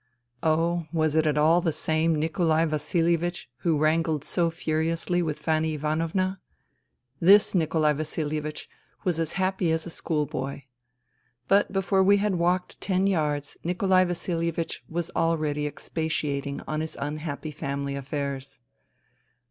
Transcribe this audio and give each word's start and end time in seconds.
Oh, 0.57 0.87
was 0.91 1.13
it 1.15 1.27
at 1.27 1.37
all 1.37 1.61
the 1.61 1.71
same 1.71 2.15
Nikolai 2.15 2.65
Vasilievich 2.65 3.47
who 3.57 3.77
wrangled 3.77 4.23
so 4.23 4.49
furiously 4.49 5.21
with 5.21 5.37
Fanny 5.37 5.75
Ivanovna? 5.75 6.39
This 7.19 7.53
Nikolai 7.53 7.93
VasiHevich 7.93 8.65
was 9.03 9.19
as 9.19 9.33
happy 9.33 9.71
as 9.71 9.85
a 9.85 9.91
school 9.91 10.25
boy. 10.25 10.65
But 11.47 11.71
before 11.71 12.01
we 12.01 12.17
had 12.17 12.33
walked 12.33 12.81
ten 12.81 13.05
yards 13.05 13.57
Nikolai 13.63 14.05
Vasilievich 14.05 14.81
was 14.89 15.11
already 15.15 15.67
expatiating 15.67 16.61
on 16.67 16.81
his 16.81 16.97
unhappy 16.99 17.51
family 17.51 17.95
affairs. 17.95 18.57